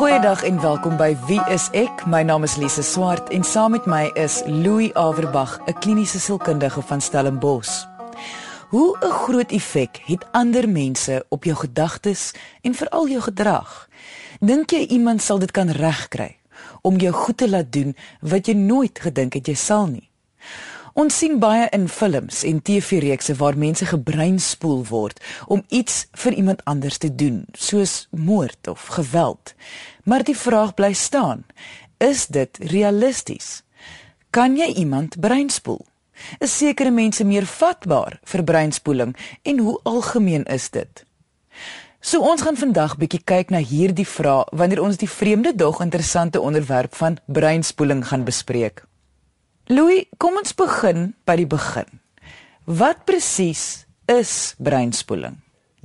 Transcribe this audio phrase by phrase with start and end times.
[0.00, 2.06] Goeiedag en welkom by Wie is ek?
[2.08, 6.80] My naam is Lise Swart en saam met my is Louis Averbag, 'n kliniese sielkundige
[6.82, 7.84] van Stellenbosch.
[8.68, 12.32] Hoe 'n groot effek het ander mense op jou gedagtes
[12.62, 13.88] en veral jou gedrag?
[14.38, 16.36] Dink jy iemand sal dit kan regkry
[16.80, 20.10] om jou goed te laat doen wat jy nooit gedink het jy sal nie?
[20.98, 26.64] Ons sien baie in films en TV-reekse waar mense gebreinspoel word om iets vir iemand
[26.64, 29.54] anders te doen, soos moord of geweld.
[30.04, 31.44] Maar die vraag bly staan:
[31.98, 33.62] Is dit realisties?
[34.30, 35.86] Kan jy iemand breinspoel?
[36.38, 41.04] Is sekere mense meer vatbaar vir breinspoeling en hoe algemeen is dit?
[42.00, 46.40] So ons gaan vandag bietjie kyk na hierdie vraag wanneer ons die vreemde dog interessante
[46.40, 48.84] onderwerp van breinspoeling gaan bespreek.
[49.70, 52.00] Louis, kom ons begin by die begin.
[52.66, 55.36] Wat presies is breinspoeling?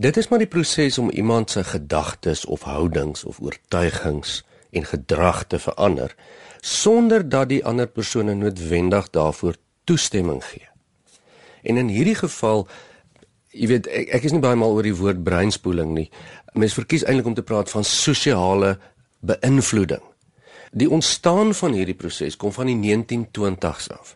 [0.01, 4.39] Dit is maar die proses om iemand se gedagtes of houdings of oortuigings
[4.73, 6.15] en gedrag te verander
[6.65, 9.53] sonder dat die ander persoon noodwendig daarvoor
[9.85, 10.65] toestemming gee.
[11.61, 12.65] En in hierdie geval,
[13.53, 16.07] jy weet, ek, ek is nie baie mal oor die woord breinspoeling nie.
[16.57, 18.79] Mense verkies eintlik om te praat van sosiale
[19.21, 20.01] beïnvloeding.
[20.75, 24.15] Die ontstaan van hierdie proses kom van die 1920s af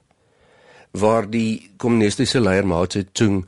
[1.00, 3.44] waar die kommunistiese leier Mao Zedong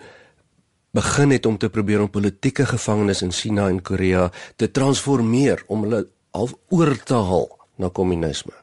[0.94, 5.88] begin het om te probeer om politieke gevangenes in China en Korea te transformeer om
[5.88, 6.04] hulle
[6.38, 8.54] half oor te haal na kommunisme.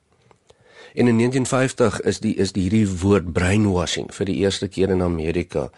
[0.94, 5.02] En in 1950 is die is die hierdie woord brainwashing vir die eerste keer in
[5.02, 5.69] Amerika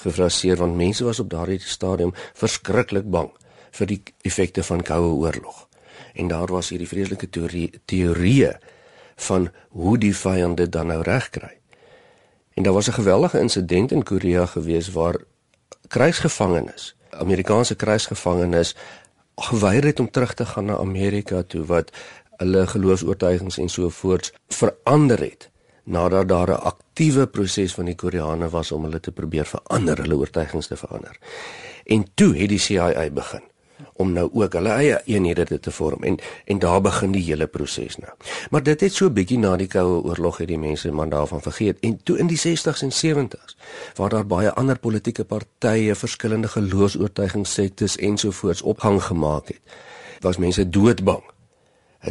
[0.00, 3.30] gefraseer want mense was op daardie stadium verskriklik bang
[3.78, 5.67] vir die effekte van koue oorlog
[6.14, 7.28] en daar was hierdie vreeslike
[7.84, 8.58] teorieë
[9.18, 11.58] van hoe die vyande dan nou regkry.
[12.54, 15.16] En daar was 'n geweldige insident in Korea gewees waar
[15.88, 18.76] krygsgevangenes, Amerikaanse krygsgevangenes
[19.36, 21.90] geweier het om terug te gaan na Amerika toe wat
[22.36, 25.50] hulle geloofs-oortuigings en so voorts verander het
[25.84, 30.16] nadat daar 'n aktiewe proses van die Koreane was om hulle te probeer verander, hulle
[30.16, 31.18] oortuigings te verander.
[31.84, 33.42] En toe het die CIA begin
[33.98, 37.96] om nou ook hulle eie eenhede te vorm en en daar begin die hele proses
[37.96, 38.12] nou.
[38.50, 41.80] Maar dit het so bietjie na die koue oorlog het die mense man daarvan vergeet
[41.80, 43.56] en toe in die 60s en 70s
[43.94, 49.60] waar daar baie ander politieke partye, verskillende geloofs-oortuigings sektes ensovoorts opgang gemaak het.
[50.20, 51.22] Was mense doodbang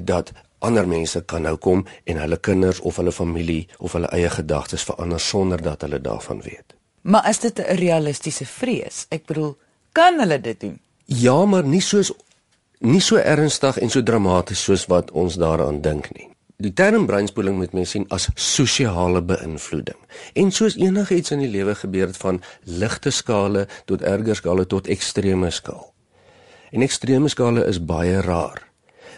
[0.03, 4.29] dat ander mense kan nou kom en hulle kinders of hulle familie of hulle eie
[4.29, 6.75] gedagtes verander sonder dat hulle daarvan weet.
[7.01, 9.05] Maar is dit 'n realistiese vrees?
[9.09, 9.57] Ek bedoel,
[9.91, 10.79] kan hulle dit doen?
[11.07, 12.11] Ja, maar nie soos
[12.83, 16.27] nie so ernstig en so dramaties soos wat ons daaraan dink nie.
[16.59, 19.97] Die term breinspoeling moet mens sien as sosiale beïnvloeding.
[20.35, 24.89] En soos enigiets in die lewe gebeur dit van ligte skale tot erger skale tot
[24.91, 25.93] ekstreme skaal.
[26.75, 28.59] En ekstreme skale is baie rar.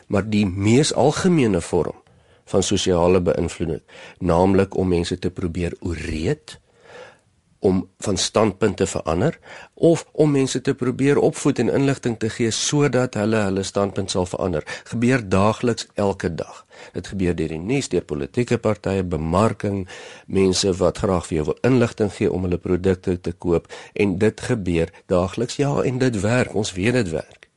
[0.08, 1.98] Maar die mees algemene vorm
[2.50, 3.82] van sosiale beïnvloeding,
[4.20, 6.60] naamlik om mense te probeer ooreed,
[7.60, 9.40] om van standpunt te verander
[9.74, 14.26] of om mense te probeer opvoed en inligting te gee sodat hulle hulle standpunt sal
[14.26, 14.64] verander.
[14.84, 16.66] Gebeur daagliks elke dag.
[16.94, 19.88] Dit gebeur deur die nuus, deur politieke partye, bemarking,
[20.28, 24.42] mense wat graag vir jou wil inligting gee om hulle produkte te koop en dit
[24.42, 25.60] gebeur daagliks.
[25.60, 26.56] Ja, en dit werk.
[26.56, 27.50] Ons weet dit werk.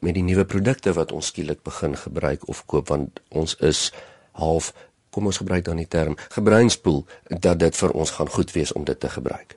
[0.00, 3.90] Met die nuwe produkte wat ons skielik begin gebruik of koop want ons is
[4.36, 4.72] half
[5.16, 7.04] kom ons gebruik dan die term gebreinspoel
[7.40, 9.56] dat dit vir ons gaan goed wees om dit te gebruik.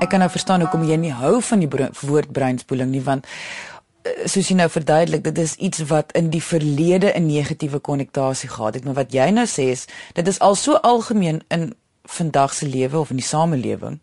[0.00, 4.24] Ek kan nou verstaan hoekom jy nie hou van die woord breinspoeling nie want eh,
[4.24, 8.74] soos jy nou verduidelik dit is iets wat in die verlede 'n negatiewe konnotasie gehad
[8.78, 11.74] het maar wat jy nou sê is dit is al so algemeen in
[12.04, 14.00] vandag se lewe of in die samelewing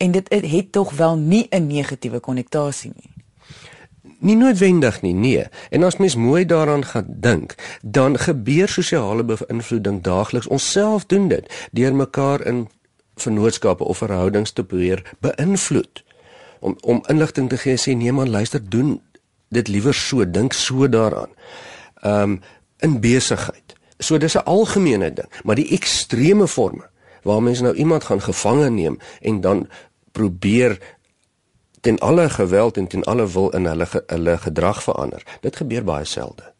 [0.00, 3.19] en dit het, het tog wel nie 'n negatiewe konnotasie nie.
[4.02, 5.44] Nie noodwendig nie, nee.
[5.70, 10.46] En as mens mooi daaraan gaan dink, dan gebeur sosiale beïnvloeding daagliks.
[10.46, 12.68] Ons self doen dit deur mekaar in
[13.20, 16.04] vennootskappe of verhoudings te probeer beïnvloed.
[16.60, 19.00] Om om inligting te gee sê nee man, luister, doen
[19.48, 21.30] dit liewer so, dink so daaraan.
[22.02, 22.40] Um
[22.80, 23.76] in besigheid.
[23.98, 26.88] So dis 'n algemene ding, maar die ekstreme forme
[27.22, 29.68] waar mense nou iemand gaan gevange neem en dan
[30.12, 30.78] probeer
[31.80, 35.22] ten alle geweld en ten alle wil in hulle hulle gedrag verander.
[35.40, 36.52] Dit gebeur baie selde.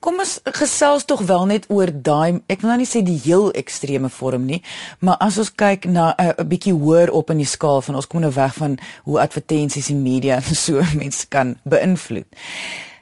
[0.00, 3.50] Kom ons gesels tog wel net oor daai ek wil nou nie sê die heel
[3.52, 4.62] ekstreme vorm nie,
[5.04, 8.06] maar as ons kyk na 'n uh, bietjie hoër op in die skaal van ons
[8.06, 12.28] kom nou weg van hoe advertensies en media en so mense kan beïnvloed.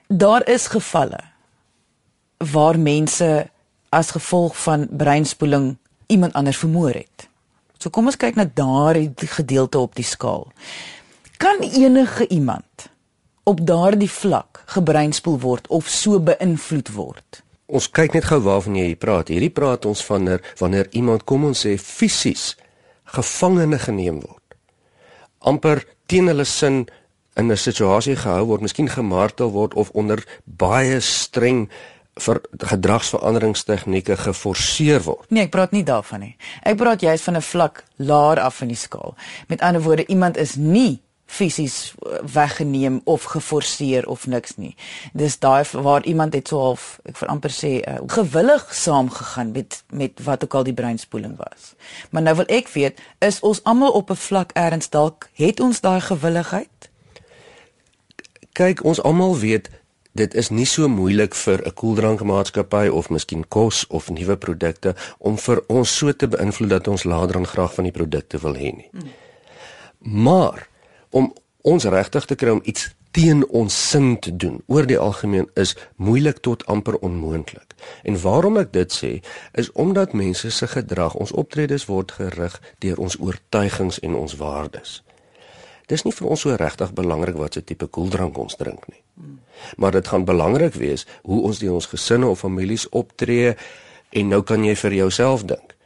[0.09, 1.21] Daar is gevalle
[2.39, 3.51] waar mense
[3.91, 5.77] as gevolg van breinspoeling
[6.07, 7.29] iemand anders vermoor het.
[7.79, 10.49] So kom ons kyk na daardie gedeelte op die skaal.
[11.39, 12.89] Kan enige iemand
[13.43, 17.43] op daardie vlak gebreinspoel word of so beïnvloed word?
[17.67, 19.31] Ons kyk net gou waarvan jy praat.
[19.31, 22.57] Hierdie praat ons van wanneer wanneer iemand kom ons sê fisies
[23.05, 24.49] gevangene geneem word.
[25.39, 26.87] amper teen hulle sin
[27.37, 31.69] in 'n situasie gehou word, miskien gemartel word of onder baie streng
[32.19, 35.31] vir gedragsveranderingstegnieke geforseer word.
[35.31, 36.37] Nee, ek praat nie daarvan nie.
[36.63, 39.15] Ek praat juist van 'n vlak laer af in die skaal.
[39.47, 41.95] Met ander woorde, iemand is nie fisies
[42.33, 44.75] weggeneem of geforseer of niks nie.
[45.13, 49.83] Dis daai waar iemand het so half, ek vir amper sê, uh, gewillig saamgegaan met
[49.93, 51.75] met wat ook al die breinspoeling was.
[52.11, 55.81] Maar nou wil ek weet, is ons almal op 'n vlak erns dalk het ons
[55.81, 56.91] daai gewilligheid?
[58.53, 59.69] Kyk, ons almal weet
[60.13, 65.39] dit is nie so moeilik vir 'n koeldrankmaatskappy of miskien kos of nuwe produkte om
[65.39, 68.73] vir ons so te beïnvloed dat ons later dan graag van die produkte wil hê
[68.77, 68.89] nie.
[68.93, 69.13] Hmm.
[70.25, 70.69] Maar
[71.11, 71.33] om
[71.63, 75.75] ons regtig te kry om iets teen ons sin te doen oor die algemeen is
[75.97, 77.75] moeilik tot amper onmoontlik.
[78.03, 79.13] En waarom ek dit sê
[79.59, 85.01] is omdat mense se gedrag, ons optredes word gerig deur ons oortuigings en ons waardes.
[85.89, 89.01] Dis nie vir ons so regtig belangrik wat se tipe koeldrank ons drink nie.
[89.77, 93.55] Maar dit gaan belangrik wees hoe ons die ons gesinne of families optree
[94.11, 95.78] en nou kan jy vir jouself dink.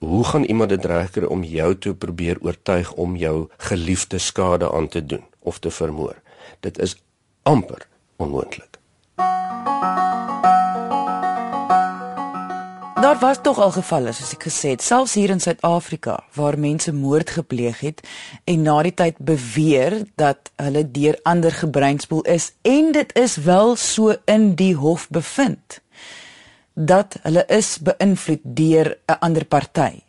[0.00, 4.88] Hoe gaan iemand dit regkry om jou te probeer oortuig om jou geliefde skade aan
[4.88, 6.16] te doen of te vermoor?
[6.60, 6.96] Dit is
[7.42, 7.86] amper
[8.16, 8.78] onmoontlik.
[13.00, 16.92] Daar was tog al gevalle soos ek gesê het, selfs hier in Suid-Afrika waar mense
[16.96, 18.00] moord gepleeg het
[18.44, 23.76] en na die tyd beweer dat hulle deur ander gebreinspoel is en dit is wel
[23.76, 25.82] so in die hof bevind
[26.74, 30.02] dat hulle is beïnvloed deur 'n ander party.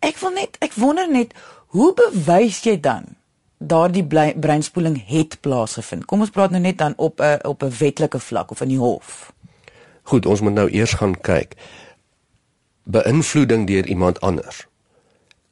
[0.00, 1.34] Ek wil net ek wonder net
[1.66, 3.16] hoe bewys jy dan
[3.58, 6.04] daardie breinspoeling het plaasgevind?
[6.04, 8.78] Kom ons praat nou net dan op 'n op 'n wetlike vlak of in die
[8.78, 9.32] hof.
[10.02, 11.54] Goed, ons moet nou eers gaan kyk.
[12.82, 14.66] Beïnvloeding deur iemand anders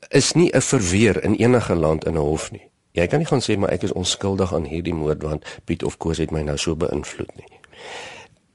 [0.08, 2.70] is nie 'n verweer in enige land in 'n hof nie.
[2.92, 5.96] Jy kan nie gaan sê maar ek is onskuldig aan hierdie moord want Piet of
[5.96, 7.58] Koos het my nou so beïnvloed nie.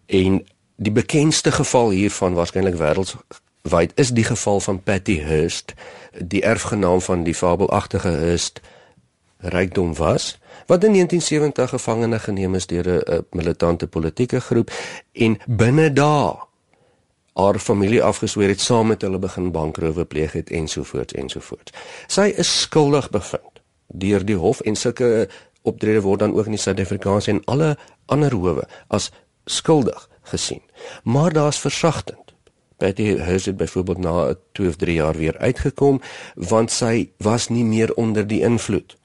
[0.05, 0.45] En
[0.81, 5.73] die bekendste geval hiervan waarskynlik wêreldwyd is die geval van Patty Hearst,
[6.17, 8.61] die erfgenaam van die fabelagtige Hearst
[9.37, 14.71] rykdom was wat in 1970 gevangene geneem is deur 'n militante politieke groep
[15.11, 16.35] en binne dae
[17.33, 21.71] haar familie afgesweer het saam met hulle begin bankrowe pleeg het ensovoorts ensovoorts.
[22.07, 25.29] Sy is skuldig bevind deur die hof en sulke
[25.61, 29.11] optrede word dan ook in die Suid-Afrikaanse en alle ander howe as
[29.45, 30.61] skuldig gesien.
[31.03, 32.33] Maar daar's versagtend.
[32.77, 36.01] Betty Hearst het byvoorbeeld na 2 of 3 jaar weer uitgekom
[36.35, 38.97] want sy was nie meer onder die invloed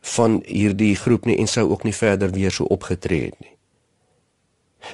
[0.00, 3.54] van hierdie groep nie en sou ook nie verder weer so opgetree het nie.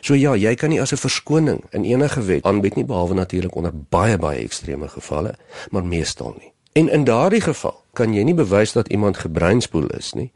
[0.00, 3.54] So ja, jy kan nie as 'n verskoning in enige wet aanbied nie behalwe natuurlik
[3.54, 5.34] onder baie baie ekstreme gevalle,
[5.70, 6.52] maar meestal nie.
[6.72, 10.32] En in daardie geval kan jy nie bewys dat iemand gebreinspoel is nie.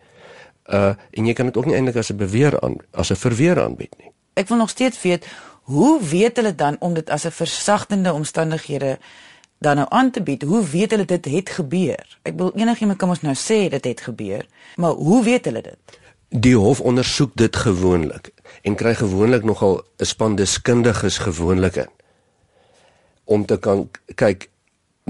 [0.68, 3.62] Uh en jy kan dit ook nie eintlik as 'n beweer aan as 'n verweer
[3.62, 4.12] aanbied nie.
[4.36, 5.26] Ek wil nog steeds weet
[5.62, 8.98] hoe weet hulle dan om dit as 'n versagtende omstandighede
[9.58, 10.42] dan nou aan te bied.
[10.42, 12.18] Hoe weet hulle dit het gebeur?
[12.22, 14.46] Ek wil enigiemand kan ons nou sê dit het gebeur,
[14.76, 15.98] maar hoe weet hulle dit?
[16.28, 18.30] Die hof ondersoek dit gewoonlik
[18.62, 21.90] en kry gewoonlik nogal 'n span deskundiges gewoonlik in
[23.24, 24.50] om te kan kyk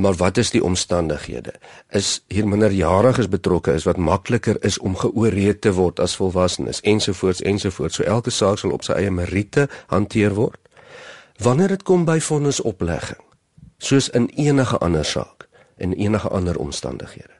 [0.00, 1.54] maar wat is die omstandighede?
[1.88, 7.40] Is hier minderjariges betrokke is wat makliker is om geoorreed te word as volwassenes ensovoorts
[7.40, 7.96] ensovoorts.
[7.96, 10.60] So elke saak sal op sy eie meriete hanteer word.
[11.40, 13.22] Wanneer dit kom by vonnisoplegging,
[13.78, 17.32] soos in enige ander saak en enige ander omstandighede.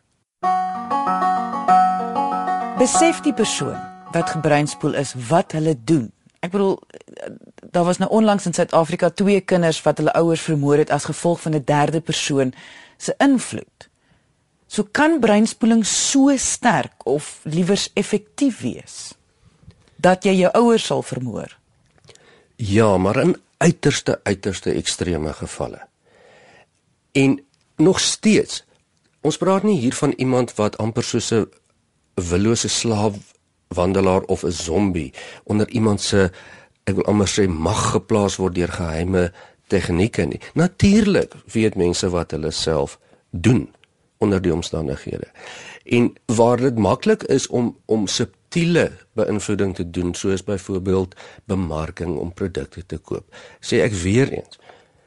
[2.81, 3.77] Besef die persoon
[4.13, 6.09] wat gebreinspoel is wat hulle doen.
[6.41, 6.79] Ek bedoel
[7.71, 11.41] daar was nou onlangs in Suid-Afrika twee kinders wat hulle ouers vermoor het as gevolg
[11.41, 12.55] van 'n derde persoon
[12.97, 13.89] se invloed.
[14.67, 19.15] So kan breinspoeling so sterk of liewers effektief wees
[19.97, 21.57] dat jy jou ouers sal vermoor.
[22.57, 25.87] Ja, maar in uiterste uiterste ekstreme gevalle.
[27.13, 27.45] En
[27.77, 28.65] nog steeds,
[29.21, 31.49] ons praat nie hier van iemand wat amper soos 'n
[32.15, 33.15] willose slaaf
[33.69, 35.13] wandelaar of 'n zombie
[35.45, 36.31] onder iemand se
[36.87, 39.29] ek wil amper sê mag geplaas word deur geheime
[39.73, 40.41] tegnieke nie.
[40.55, 42.99] Natuurlik weet mense wat hulle self
[43.31, 43.67] doen
[44.23, 45.27] onder die omstandighede.
[45.85, 51.15] En waar dit maklik is om om subtiele beïnvloeding te doen soos byvoorbeeld
[51.51, 53.27] bemarking om produkte te koop.
[53.61, 54.59] Sê ek weer eens,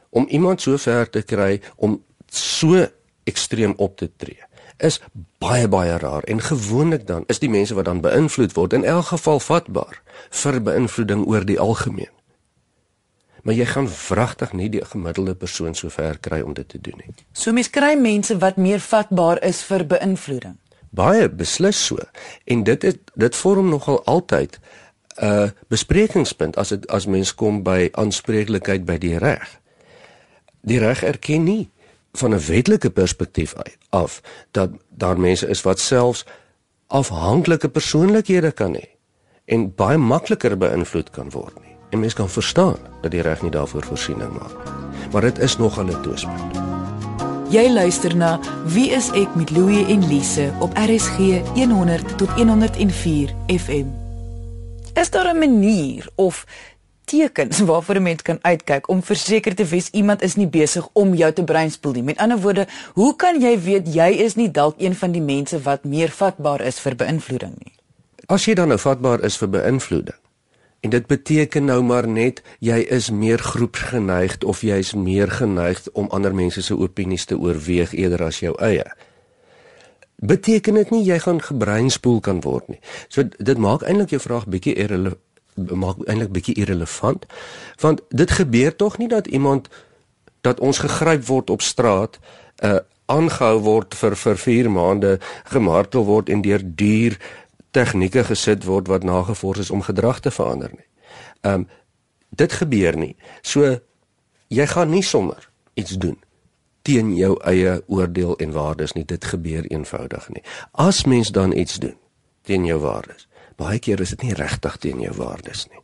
[0.09, 2.85] om iemand so ver te kry om so
[3.29, 4.48] ekstreem op te tree
[4.79, 4.99] is
[5.37, 9.11] baie baie rar en gewoonlik dan is die mense wat dan beïnvloed word in elk
[9.11, 12.11] geval vatbaar vir beïnvloeding oor die algemeen.
[13.43, 16.99] Maar jy gaan vragtig nie die gemiddelde persoon so ver kry om dit te doen
[16.99, 17.13] nie.
[17.31, 20.57] So mens kry mense wat meer vatbaar is vir beïnvloeding.
[20.89, 21.99] Baie beslis so.
[22.45, 24.59] En dit het dit vorm nogal altyd
[25.19, 29.59] 'n uh, besprekingspunt as dit as mens kom by aanspreeklikheid by die reg.
[30.61, 31.69] Die reg erken nie
[32.11, 33.55] van 'n wetlike perspektief
[33.89, 36.25] af dat daar mense is wat selfs
[36.87, 38.87] afhanklike persoonlikhede kan hê
[39.45, 41.75] en baie makliker beïnvloed kan word nie.
[41.89, 45.09] En mens kan verstaan dat die reg nie daarvoor voorsiening maak nie.
[45.11, 46.57] Maar dit is nog 'n twistpunt.
[47.49, 53.33] Jy luister na Wie is ek met Louie en Lise op RSG 100 tot 104
[53.47, 53.85] FM.
[54.93, 56.45] Is daar 'n manier of
[57.09, 61.13] tekens waarvoor 'n mens kan uitkyk om verseker te wees iemand is nie besig om
[61.15, 62.03] jou te breinspoel nie.
[62.03, 65.61] Met ander woorde, hoe kan jy weet jy is nie dalk een van die mense
[65.61, 67.73] wat meer vatbaar is vir beïnvloeding nie?
[68.25, 70.19] As jy dan nou vatbaar is vir beïnvloeding
[70.79, 75.91] en dit beteken nou maar net jy is meer groepsgeneigd of jy is meer geneigd
[75.91, 78.85] om ander mense se opinies te oorweeg eerder as jou eie.
[80.19, 82.79] Beteken dit nie jy gaan gebreinspoel kan word nie.
[83.07, 85.19] So dit maak eintlik jou vraag bietjie irrelevant
[85.71, 87.25] maak eintlik bietjie irrelevant
[87.81, 89.69] want dit gebeur tog nie dat iemand
[90.41, 92.19] dat ons gegryp word op straat
[92.63, 95.11] uh aangehou word vir vir 4 maande
[95.49, 97.17] gemartel word en deur duur
[97.71, 100.87] tegnieke gesit word wat nagevors is om gedrag te verander nie.
[101.41, 101.67] Um
[102.29, 103.15] dit gebeur nie.
[103.41, 103.79] So
[104.47, 106.17] jy gaan nie sommer iets doen
[106.81, 109.05] teen jou eie oordeel en waardes nie.
[109.05, 110.43] Dit gebeur eenvoudig nie.
[110.71, 111.97] As mens dan iets doen
[112.41, 113.27] teen jou waardes,
[113.59, 115.83] baie keer is dit nie regtig teen jou waardes nie.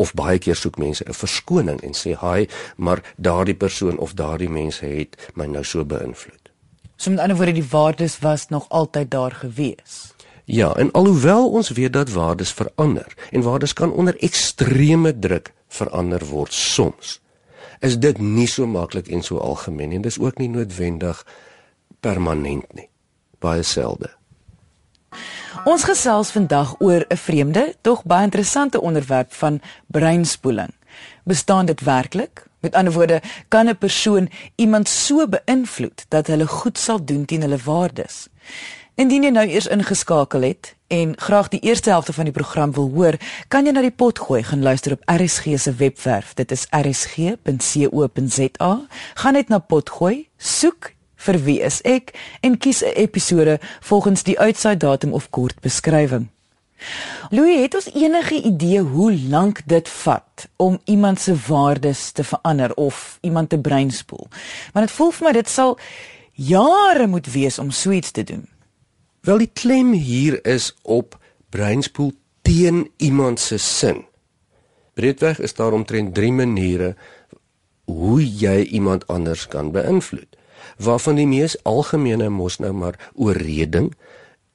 [0.00, 4.48] Of baie keer soek mense 'n verskoning en sê, "Haai, maar daardie persoon of daardie
[4.48, 6.50] mense het my nou so beïnvloed."
[6.96, 10.14] So met ander woorde, die waardes was nog altyd daar gewees.
[10.44, 16.24] Ja, en alhoewel ons weet dat waardes verander en waardes kan onder ekstreme druk verander
[16.26, 17.20] word soms,
[17.80, 20.00] is dit nie so maklik en so algemeen nie.
[20.00, 21.26] Dis ook nie noodwendig
[22.00, 22.88] permanent nie.
[23.38, 24.10] Baie selde.
[25.62, 30.74] Ons gesels vandag oor 'n vreemde, tog baie interessante onderwerp van breinspoeling.
[31.24, 32.46] Bestaan dit werklik?
[32.60, 37.40] Met ander woorde, kan 'n persoon iemand so beïnvloed dat hulle goed sal doen teen
[37.40, 38.28] hulle waardes?
[38.94, 42.90] Indien jy nou eers ingeskakel het en graag die eerste helfte van die program wil
[42.94, 43.16] hoor,
[43.48, 46.34] kan jy na die pot gooi gaan luister op RSG se webwerf.
[46.34, 47.40] Dit is rsg.co.za.
[49.14, 50.92] Gaan net na pot gooi, soek
[51.26, 56.28] vir wie is ek en kies 'n episode volgens die uitsaai datum of kort beskrywing.
[57.30, 62.74] Louis, het ons enige idee hoe lank dit vat om iemand se waardes te verander
[62.74, 64.26] of iemand te breinspoel?
[64.72, 65.78] Want dit voel vir my dit sal
[66.32, 68.48] jare moet wees om so iets te doen.
[69.20, 71.18] Wel die klem hier is op
[71.50, 72.12] breinspoel
[72.42, 74.04] teen iemand se sin.
[74.94, 76.96] Breedweg is daar omtrent 3 maniere
[77.84, 80.41] hoe jy iemand anders kan beïnvloed
[80.78, 83.92] waarvan die mees algemene mos nou maar oorreding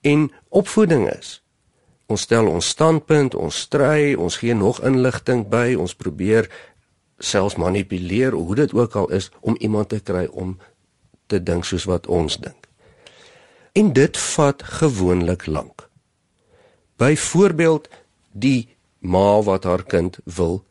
[0.02, 1.42] en opvoeding is.
[2.08, 6.48] Ons stel ons standpunt, ons stry, ons gee nog inligting by, ons probeer
[7.20, 10.58] selfs manipuleer hoe dit ook al is om iemand te kry om
[11.28, 12.68] te dink soos wat ons dink.
[13.76, 15.90] En dit vat gewoonlik lank.
[16.98, 17.90] Byvoorbeeld
[18.32, 20.64] die ma wat haar kind wil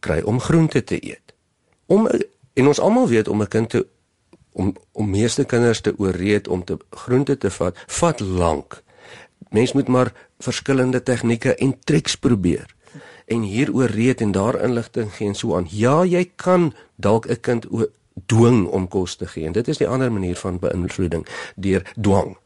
[0.00, 1.34] kry om groente te eet.
[1.86, 2.06] Om
[2.56, 3.86] en ons almal weet om 'n kind te
[4.56, 8.80] om om meeste kinders te ooreed om te groente te vat, vat lank.
[9.52, 12.74] Mens moet maar verskillende tegnieke en triks probeer.
[13.26, 15.68] En hier ooreed en daar inligting gee en so aan.
[15.70, 17.66] Ja, jy kan dalk 'n kind
[18.26, 19.46] dwing om kos te gee.
[19.46, 22.36] En dit is die ander manier van beïnvloeding deur dwang.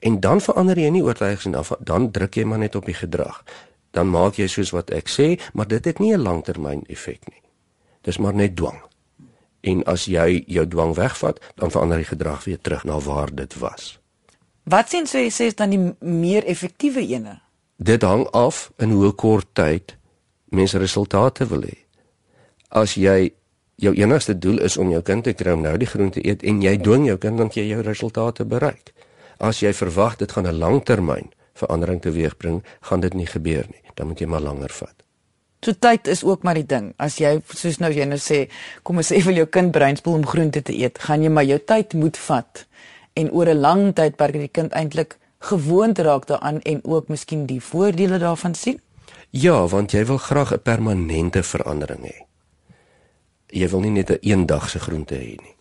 [0.00, 3.44] En dan verander jy nie oortuigings en dan druk jy maar net op die gedrag.
[3.90, 7.42] Dan maak jy soos wat ek sê, maar dit het nie 'n langtermyn effek nie.
[8.00, 8.82] Dis maar net dwang
[9.64, 13.56] en as jy jou dwang wegvat, dan verander die gedrag weer terug na waar dit
[13.58, 13.94] was.
[14.64, 17.40] Wat sien sê sê is dan die meer effektiewe ene?
[17.76, 19.96] Dit hang af in hoe kort tyd
[20.54, 21.76] mense resultate wil hê.
[22.68, 23.34] As jy
[23.76, 26.62] jou enigste doel is om jou kind te kry om nou die groente eet en
[26.62, 28.94] jy dwing jou kind dan jy jou resultate bereik.
[29.38, 33.82] As jy verwag dit gaan 'n langtermyn verandering teweegbring, gaan dit nie gebeur nie.
[33.94, 35.03] Dan moet jy maar langer vat.
[35.64, 36.92] So tyd is ook maar die ding.
[37.00, 38.44] As jy soos nou jy nou sê,
[38.84, 41.58] kom ons sê wil jou kind breinspoel om groente te eet, gaan jy maar jou
[41.58, 42.66] tyd moet vat
[43.14, 47.60] en oor 'n lang tydperk die kind eintlik gewoond raak daaraan en ook miskien die
[47.60, 48.80] voordele daarvan sien.
[49.30, 52.26] Ja, want jy wil graag 'n permanente verandering hê.
[53.48, 55.54] Jy wil nie net 'n een eendag se groente hê nie.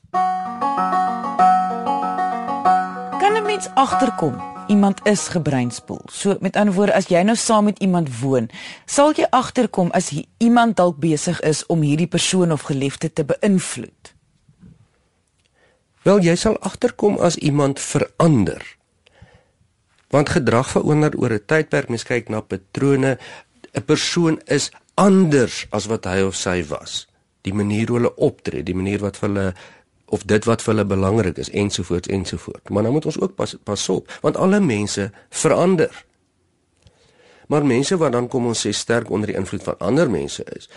[3.64, 6.02] steeds agterkom iemand is gebreinspoel.
[6.12, 8.50] So met ander woorde, as jy nou saam met iemand woon,
[8.86, 14.14] sal jy agterkom as iemand dalk besig is om hierdie persoon of geliefde te beïnvloed.
[16.04, 18.64] Wel, jy sal agterkom as iemand verander.
[20.12, 21.90] Want gedrag verander oor 'n tydperk.
[21.90, 23.18] Mens kyk na patrone.
[23.74, 27.08] 'n Persoon is anders as wat hy of sy was.
[27.42, 29.54] Die manier hoe hulle optree, die manier wat hulle
[30.06, 32.70] of dit wat vir hulle belangrik is ensovoorts ensovoorts.
[32.70, 36.06] Maar nou moet ons ook pas pas op want alle mense verander.
[37.48, 40.70] Maar mense wat dan kom ons sê sterk onder die invloed van ander mense is,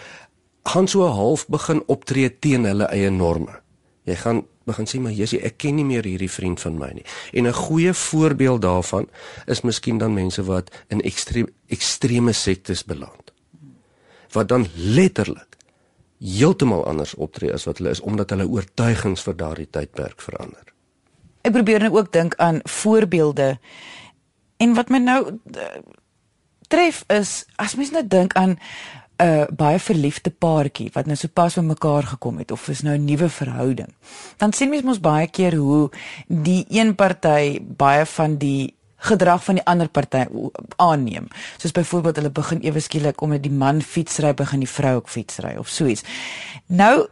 [0.66, 3.60] gaan so half begin optree teen hulle eie norme.
[4.06, 7.04] Jy gaan begin sê maar Jessie, ek ken nie meer hierdie vriend van my nie.
[7.32, 9.06] En 'n goeie voorbeeld daarvan
[9.46, 13.32] is miskien dan mense wat in ekstreme ekstreme sektes beland.
[14.32, 15.55] Wat dan letterlik
[16.20, 20.72] heeltemal anders optree as wat hulle is omdat hulle oortuigings vir daardie tydperk verander.
[21.42, 23.58] Ek probeer nou ook dink aan voorbeelde
[24.56, 25.20] en wat my nou
[25.52, 25.80] eh,
[26.68, 28.56] tref is as mens nou dink aan
[29.16, 32.96] 'n uh, baie verliefde paartjie wat nou sopas by mekaar gekom het of is nou
[32.96, 33.94] 'n nuwe verhouding.
[34.36, 35.90] Dan sien mens mos baie keer hoe
[36.28, 40.24] die een party baie van die gedrag van die ander party
[40.76, 41.28] aanneem.
[41.56, 45.56] Soos byvoorbeeld hulle begin ewe skielik omdat die man fietsry begin die vrou ook fietsry
[45.56, 46.02] of so iets.
[46.66, 47.06] Nou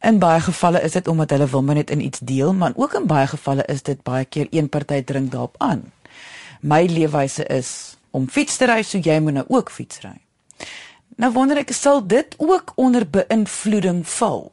[0.00, 2.94] in baie gevalle is dit omdat hulle wil maar net in iets deel, maar ook
[2.94, 5.92] in baie gevalle is dit baie keer een party drink daarop aan.
[6.60, 10.14] My leefwyse is om fiets te ry, so jy moet nou ook fietsry.
[11.16, 14.52] Nou wonder ek sal dit ook onder beïnvloeding val.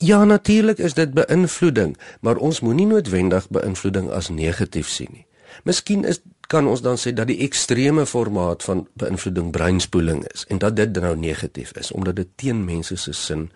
[0.00, 5.26] Ja, natuurlik is dit beïnvloeding, maar ons moenie noodwendig beïnvloeding as negatief sien nie.
[5.64, 10.58] Miskien is kan ons dan sê dat die ekstreme formaat van beïnvloeding breinspoeling is en
[10.58, 13.50] dat dit nou negatief is omdat dit teen mense se sin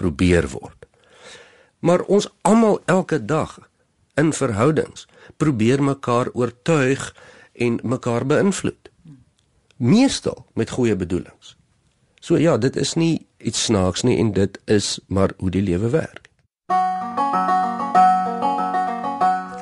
[0.00, 0.86] probeer word.
[1.78, 3.58] Maar ons almal elke dag
[4.16, 7.14] in verhoudings probeer mekaar oortuig
[7.52, 8.88] en mekaar beïnvloed.
[9.76, 11.56] Meestal met goeie bedoelings.
[12.20, 15.90] So ja, dit is nie iets snaaks nie en dit is maar hoe die lewe
[15.92, 16.27] werk.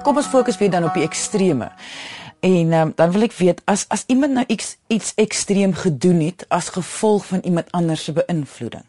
[0.06, 1.72] Kom ons fokus weer dan op die extreme.
[2.46, 6.44] En um, dan wil ek weet as as iemand nou iets iets ekstreem gedoen het
[6.54, 8.84] as gevolg van iemand anders se beïnvloeding.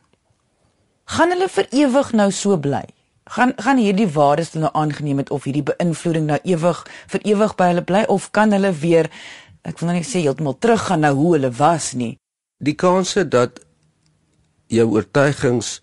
[1.17, 2.83] Gaan hulle vir ewig nou so bly?
[3.33, 6.83] Gaan gaan hierdie waardes nou aangeneem het of hierdie beïnvloeding nou ewig
[7.15, 9.09] vir ewig by hulle bly of kan hulle weer
[9.67, 12.13] ek wil nou nie sê heeltemal teruggaan na hoe hulle was nie.
[12.63, 13.63] Die kanse dat
[14.69, 15.79] jou oortuigings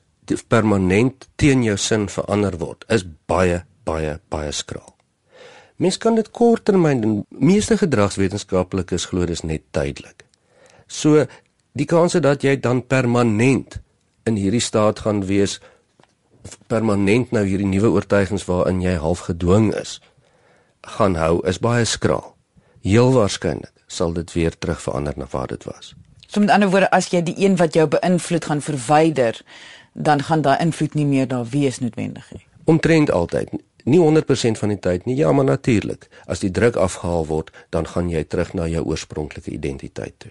[0.49, 4.94] permanent teen jou sin verander word is baie baie baie skraal.
[5.77, 7.27] Mens kan dit korttermyn doen.
[7.29, 10.25] Meeste gedragswetenskaplikes glo dis net tydelik.
[10.87, 11.27] So
[11.73, 13.81] die kanse dat jy dan permanent
[14.25, 15.59] in hierdie staat gaan wees
[16.69, 19.99] permanent nou hierdie nuwe oortuigings waarin jy half gedwing is
[20.85, 22.35] gaan hou is baie skraal.
[22.85, 25.95] Heel waarskynlik sal dit weer terug verander na wat dit was.
[26.27, 29.41] So met ander woorde as jy die een wat jou beïnvloed gaan verwyder,
[29.93, 32.43] dan gaan daai invloed nie meer daar wees noodwendig nie.
[32.65, 33.53] Omtrent altyd.
[33.85, 35.17] Nie 100% van die tyd nie.
[35.17, 36.09] Ja, maar natuurlik.
[36.27, 40.31] As die druk afgehaal word, dan gaan jy terug na jou oorspronklike identiteit toe.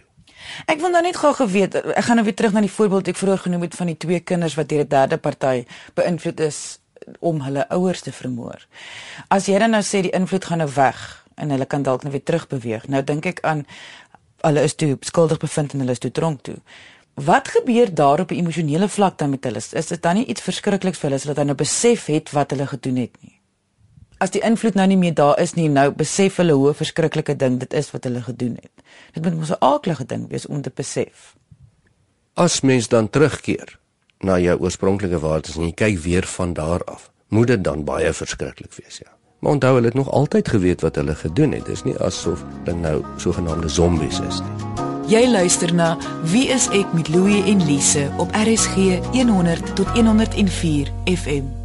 [0.67, 3.19] Ek wil nou net gou geweet, ek gaan nou weer terug na die voorbeeld ek
[3.19, 6.79] vroeër genoem het van die twee kinders wat deur 'n derde party beïnvloed is
[7.19, 8.67] om hulle ouers te vermoor.
[9.27, 12.11] As jy dan nou sê die invloed gaan nou weg en hulle kan dalk nou
[12.11, 12.87] weer terugbeweeg.
[12.87, 13.65] Nou dink ek aan
[14.41, 16.57] hulle is toe skuldig bevind en hulle is toe tronk toe.
[17.13, 19.61] Wat gebeur daar op 'n emosionele vlak dan met hulle?
[19.71, 22.51] Is dit dan nie iets verskrikliks vir hulle as hulle dan nou besef het wat
[22.51, 23.42] hulle gedoen het nie?
[24.23, 27.59] As die invloed nou nie meer daar is nie, nou besef hulle hoe verskriklike ding
[27.59, 28.83] dit is wat hulle gedoen het.
[29.15, 31.35] Dit moet mos 'n aardige ding wees om te besef.
[32.33, 33.79] As mens dan terugkeer
[34.19, 38.13] na jou oorspronklike waardes en jy kyk weer van daar af, moet dit dan baie
[38.13, 39.11] verskriklik wees, ja.
[39.39, 41.65] Maar onthou hulle het nog altyd geweet wat hulle gedoen het.
[41.65, 44.83] Dis nie asof hulle nou sogenaamde zombies is nie.
[45.07, 48.75] Jy luister na Wie is ek met Louie en Lise op RSG
[49.11, 51.62] 100 tot 104 FM.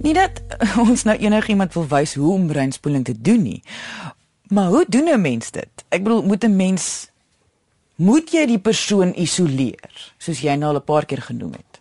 [0.00, 0.42] Nie dat
[0.88, 3.62] ons nou enigiemand wil wys hoe om breinspoeling te doen nie.
[4.48, 5.84] Maar hoe doen 'n mens dit?
[5.88, 7.10] Ek bedoel, moet 'n mens
[7.94, 11.80] moet jy die persoon isoleer, soos jy nou al 'n paar keer genoem het?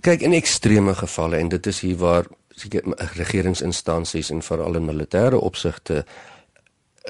[0.00, 5.38] Kyk, in ekstreme gevalle en dit is hier waar seker regeringsinstansies en veral in militêre
[5.38, 6.04] opsigte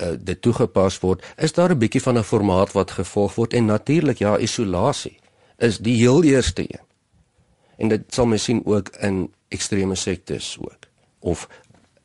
[0.03, 3.65] uh, dit toegepas word, is daar 'n bietjie van 'n formaat wat gevolg word en
[3.65, 5.19] natuurlik ja, isolasie
[5.59, 6.85] is die heel eerste een.
[7.77, 10.89] En dit sal mens sien ook in ekstreme sektes ook
[11.21, 11.47] of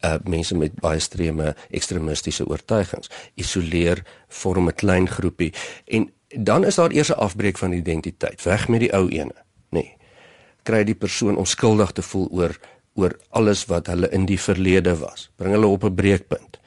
[0.06, 5.54] uh mense met baie extreme ekstremistiese oortuigings isoleer vorm 'n klein groepie
[5.86, 9.36] en dan is daar eers 'n afbreek van identiteit weg met die ou ene
[9.72, 9.98] nê nee.
[10.64, 12.60] kry die persoon onskuldig te voel oor
[12.98, 15.30] oor alles wat hulle in die verlede was.
[15.38, 16.60] Bring hulle op 'n breekpunt.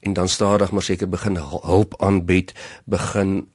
[0.00, 3.48] En dan stadig maar seker begin hulp aanbied, begin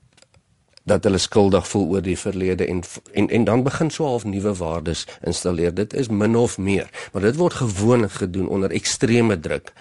[0.91, 4.53] dat hulle skuldig voel oor die verlede en en en dan begin so half nuwe
[4.59, 5.73] waardes installeer.
[5.73, 9.73] Dit is min of meer, maar dit word gewoonlik gedoen onder ekstreme druk,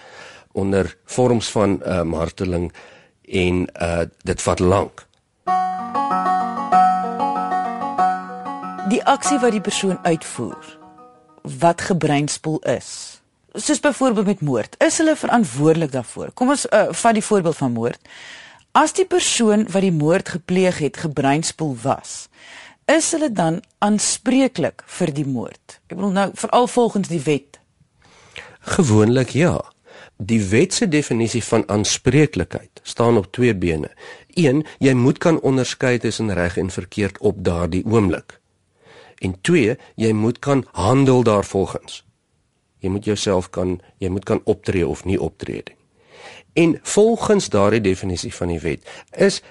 [0.51, 2.71] onder vorms van uh, marteling
[3.27, 5.05] en uh, dit vat lank.
[8.91, 10.77] Die aksie wat die persoon uitvoer
[11.59, 13.21] wat gebreinspoel is.
[13.53, 16.29] Soos byvoorbeeld met moord, is hulle verantwoordelik daarvoor.
[16.33, 17.99] Kom ons uh, vat die voorbeeld van moord.
[18.71, 22.29] As die persoon wat die moord gepleeg het gebreinspoel was,
[22.87, 25.81] is hulle dan aanspreeklik vir die moord?
[25.91, 27.59] Ek bedoel nou veral volgens die wet.
[28.77, 29.57] Gewoonlik ja.
[30.15, 33.91] Die wet se definisie van aanspreeklikheid staan op twee bene.
[34.39, 34.63] 1.
[34.79, 38.39] Jy moet kan onderskei tussen reg en verkeerd op daardie oomblik.
[39.19, 39.75] En 2.
[39.99, 42.05] Jy moet kan handel daarvolgens.
[42.79, 45.80] Jy moet jouself kan jy moet kan optree of nie optree nie.
[46.53, 49.41] En volgens daardie definisie van die wet is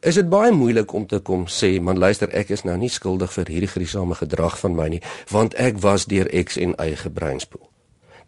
[0.00, 3.32] is dit baie moeilik om te kom sê man luister ek is nou nie skuldig
[3.32, 5.00] vir hierdie gruisame gedrag van my nie
[5.32, 7.62] want ek was deur X en Y gebreinspoel.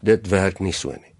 [0.00, 1.12] Dit werk nie so nie.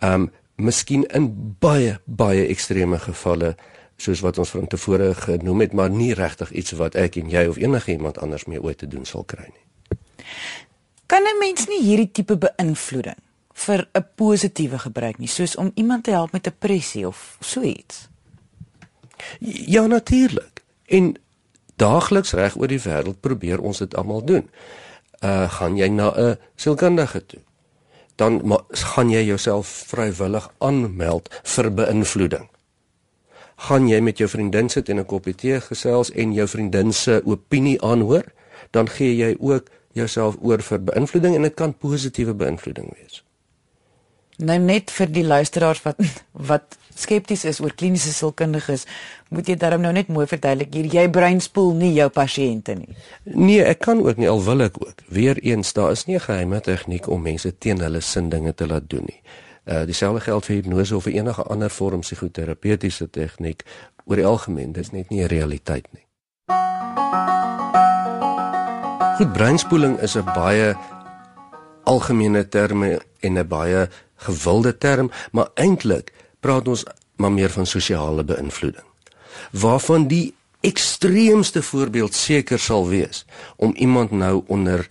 [0.00, 3.54] Um miskien in baie baie ekstreme gevalle
[4.00, 7.46] soos wat ons van tevore genoem het maar nie regtig iets wat ek en jy
[7.48, 9.96] of enige iemand anders mee ooit te doen sal kry nie.
[11.06, 13.20] Kan 'n mens nie hierdie tipe beïnvloeding
[13.60, 18.08] vir 'n positiewe gebruik nie, soos om iemand te help met depressie of so iets.
[19.66, 20.62] Ja natuurlik.
[20.86, 21.16] En
[21.76, 24.50] daagliks reg oor die wêreld probeer ons dit almal doen.
[25.20, 27.40] Uh gaan jy na 'n sielkundige toe?
[28.16, 32.48] Dan gaan jy jouself vrywillig aanmeld vir beïnvloeding.
[33.56, 37.22] Gaan jy met jou vriendin sit en 'n koppie tee gesels en jou vriendin se
[37.24, 38.24] opinie aanhoor,
[38.70, 43.24] dan gee jy ook jouself oor vir beïnvloeding en dit kan positiewe beïnvloeding wees.
[44.40, 46.00] Nou net vir die luisteraars wat
[46.50, 48.84] wat skepties is oor kliniese sielkundiges,
[49.32, 52.96] moet jy daarom nou net mooi verduidelik hier jy breinspoel nie jou pasiënte nie.
[53.24, 55.04] Nee, ek kan ook nie al wil ek ook.
[55.12, 58.90] Weereens daar is nie 'n geheime tegniek om mense teen hulle sin dinge te laat
[58.90, 59.20] doen nie.
[59.64, 63.64] Uh dieselfde geld vir hipnose of vir enige ander vorm psigoterapeutiese tegniek.
[64.04, 66.06] Oor die algemeen, dit is net nie 'n realiteit nie.
[69.16, 70.76] Goed, breinspoeling is 'n baie
[71.84, 73.88] algemene term en 'n baie
[74.26, 76.84] gewilde term, maar eintlik praat ons
[77.20, 78.86] maar meer van sosiale beïnvloeding.
[79.50, 83.24] Waarvan die ekstreemste voorbeeld seker sal wees
[83.56, 84.88] om iemand nou onder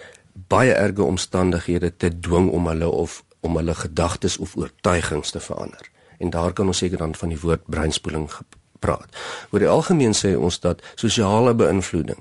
[0.49, 5.89] baie erge omstandighede te dwing om hulle of om hulle gedagtes of oortuigings te verander.
[6.17, 8.29] En daar kan ons seker dan van die woord breinspoeling
[8.79, 9.15] praat.
[9.51, 12.19] Oor die algemeen sê ons dat sosiale beïnvloeding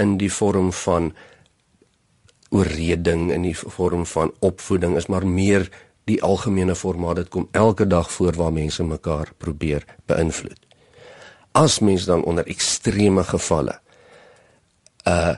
[0.00, 1.12] in die vorm van
[2.54, 5.66] oorreding in die vorm van opvoeding is maar meer
[6.06, 10.60] die algemene formaat dit kom elke dag voor waar mense mekaar probeer beïnvloed.
[11.52, 13.80] As mens dan onder ekstreme gevalle
[15.08, 15.34] uh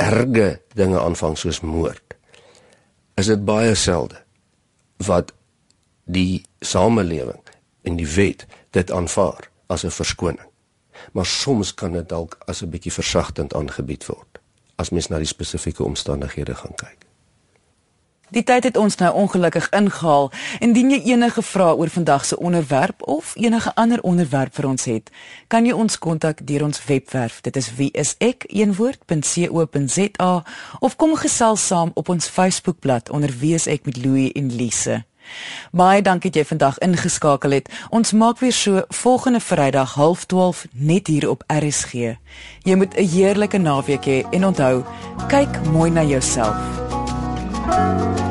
[0.00, 2.14] erge dinge aanvang soos moord,
[3.20, 4.16] is dit baie selde
[5.04, 5.34] wat
[6.08, 7.42] die samelewing
[7.84, 10.48] en die wet dit aanvaar as 'n verskoning.
[11.12, 14.40] Maar soms kan dit dalk as 'n bietjie versagtend aangebied word
[14.76, 17.09] as mens na die spesifieke omstandighede gaan kyk.
[18.30, 20.30] Die tyd het ons nou ongelukkig ingehaal.
[20.58, 25.10] Indien jy enige vrae oor vandag se onderwerp of enige ander onderwerp vir ons het,
[25.48, 27.40] kan jy ons kontak deur ons webwerf.
[27.40, 28.32] Dit is wieisek.co.za
[30.80, 35.04] of kom gesels saam op ons Facebookblad onder wieisek met Louie en Lise.
[35.70, 37.68] Baie dankie dat jy vandag ingeskakel het.
[37.90, 41.92] Ons maak weer so volgende Vrydag 12:30 net hier op RSG.
[42.62, 44.84] Jy moet 'n heerlike naweek hê en onthou,
[45.28, 46.99] kyk mooi na jouself.
[47.70, 48.29] Bye.